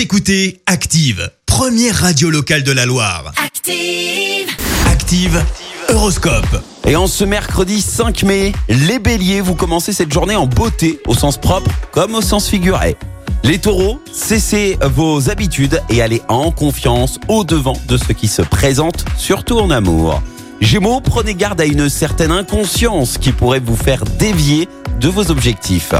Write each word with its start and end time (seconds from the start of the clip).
Vous 0.00 0.04
écoutez 0.04 0.62
Active, 0.64 1.30
première 1.44 1.94
radio 1.94 2.30
locale 2.30 2.62
de 2.62 2.72
la 2.72 2.86
Loire. 2.86 3.34
Active. 3.36 4.48
Active, 4.86 5.44
Horoscope. 5.90 6.64
Et 6.86 6.96
en 6.96 7.06
ce 7.06 7.22
mercredi 7.22 7.82
5 7.82 8.22
mai, 8.22 8.52
les 8.70 8.98
béliers, 8.98 9.42
vous 9.42 9.54
commencez 9.54 9.92
cette 9.92 10.10
journée 10.10 10.36
en 10.36 10.46
beauté, 10.46 11.00
au 11.06 11.12
sens 11.12 11.36
propre 11.36 11.70
comme 11.92 12.14
au 12.14 12.22
sens 12.22 12.48
figuré. 12.48 12.96
Les 13.44 13.58
taureaux, 13.58 14.00
cessez 14.10 14.78
vos 14.82 15.28
habitudes 15.28 15.82
et 15.90 16.00
allez 16.00 16.22
en 16.28 16.50
confiance 16.50 17.20
au 17.28 17.44
devant 17.44 17.76
de 17.86 17.98
ce 17.98 18.14
qui 18.14 18.26
se 18.26 18.40
présente, 18.40 19.04
surtout 19.18 19.58
en 19.58 19.68
amour. 19.68 20.22
Gémeaux, 20.62 21.02
prenez 21.02 21.34
garde 21.34 21.60
à 21.60 21.66
une 21.66 21.90
certaine 21.90 22.32
inconscience 22.32 23.18
qui 23.18 23.32
pourrait 23.32 23.60
vous 23.60 23.76
faire 23.76 24.04
dévier 24.18 24.66
de 24.98 25.08
vos 25.08 25.30
objectifs. 25.30 25.92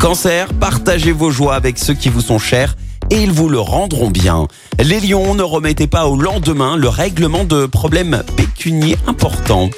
Cancer, 0.00 0.52
partagez 0.54 1.12
vos 1.12 1.30
joies 1.30 1.54
avec 1.54 1.78
ceux 1.78 1.94
qui 1.94 2.08
vous 2.08 2.20
sont 2.20 2.40
chers 2.40 2.74
et 3.14 3.22
ils 3.22 3.32
vous 3.32 3.48
le 3.48 3.60
rendront 3.60 4.10
bien. 4.10 4.48
Les 4.82 4.98
lions, 4.98 5.34
ne 5.34 5.42
remettez 5.42 5.86
pas 5.86 6.06
au 6.06 6.16
lendemain 6.16 6.76
le 6.76 6.88
règlement 6.88 7.44
de 7.44 7.66
problèmes 7.66 8.22
pécuniers 8.36 8.96
importants. 9.06 9.70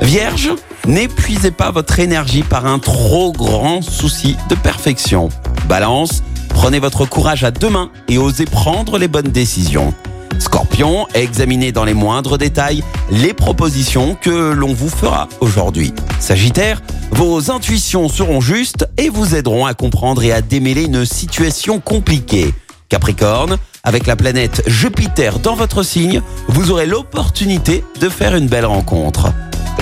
Vierge, 0.00 0.50
n'épuisez 0.86 1.50
pas 1.50 1.72
votre 1.72 1.98
énergie 1.98 2.44
par 2.44 2.66
un 2.66 2.78
trop 2.78 3.32
grand 3.32 3.82
souci 3.82 4.36
de 4.48 4.54
perfection. 4.54 5.28
Balance, 5.68 6.22
prenez 6.50 6.78
votre 6.78 7.04
courage 7.04 7.42
à 7.42 7.50
deux 7.50 7.68
mains 7.68 7.90
et 8.08 8.18
osez 8.18 8.44
prendre 8.44 8.96
les 8.96 9.08
bonnes 9.08 9.30
décisions. 9.30 9.92
Scorpion, 10.38 11.06
examinez 11.14 11.72
dans 11.72 11.84
les 11.84 11.94
moindres 11.94 12.38
détails 12.38 12.84
les 13.10 13.34
propositions 13.34 14.16
que 14.20 14.52
l'on 14.52 14.72
vous 14.72 14.88
fera 14.88 15.28
aujourd'hui. 15.40 15.92
Sagittaire, 16.20 16.80
vos 17.10 17.50
intuitions 17.50 18.08
seront 18.08 18.40
justes 18.40 18.88
et 18.98 19.08
vous 19.08 19.34
aideront 19.34 19.66
à 19.66 19.74
comprendre 19.74 20.22
et 20.22 20.32
à 20.32 20.42
démêler 20.42 20.84
une 20.84 21.04
situation 21.04 21.80
compliquée. 21.80 22.54
Capricorne, 22.88 23.56
avec 23.82 24.06
la 24.06 24.16
planète 24.16 24.62
Jupiter 24.66 25.38
dans 25.38 25.54
votre 25.54 25.82
signe, 25.82 26.22
vous 26.48 26.70
aurez 26.70 26.86
l'opportunité 26.86 27.84
de 28.00 28.08
faire 28.08 28.34
une 28.34 28.46
belle 28.46 28.66
rencontre. 28.66 29.32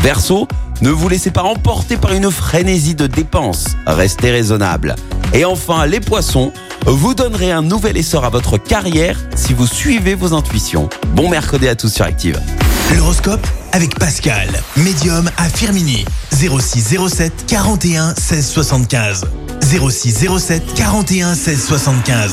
Verseau, 0.02 0.48
ne 0.80 0.90
vous 0.90 1.08
laissez 1.08 1.30
pas 1.30 1.42
emporter 1.42 1.96
par 1.96 2.12
une 2.12 2.30
frénésie 2.30 2.94
de 2.94 3.06
dépenses, 3.06 3.66
restez 3.86 4.30
raisonnable. 4.30 4.96
Et 5.32 5.44
enfin, 5.44 5.86
les 5.86 6.00
poissons, 6.00 6.52
vous 6.86 7.14
donnerez 7.14 7.52
un 7.52 7.62
nouvel 7.62 7.96
essor 7.96 8.24
à 8.24 8.30
votre 8.30 8.58
carrière 8.58 9.18
si 9.36 9.54
vous 9.54 9.66
suivez 9.66 10.14
vos 10.14 10.34
intuitions. 10.34 10.88
Bon 11.14 11.28
mercredi 11.28 11.68
à 11.68 11.76
tous 11.76 11.88
sur 11.88 12.04
Active. 12.04 12.40
L'horoscope 12.96 13.46
avec 13.72 13.98
Pascal, 13.98 14.48
médium 14.76 15.30
à 15.38 15.48
Firmini. 15.48 16.04
06 16.32 16.96
07 17.08 17.46
41 17.46 18.14
16 18.14 18.46
75. 18.48 19.24
06 19.62 20.26
07 20.38 20.74
41 20.74 21.34
16 21.34 21.64
75. 21.64 22.32